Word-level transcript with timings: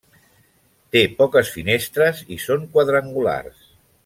Té 0.95 1.03
poques 1.19 1.53
finestres 1.57 2.25
i 2.37 2.41
són 2.47 2.67
quadrangulars. 2.75 3.63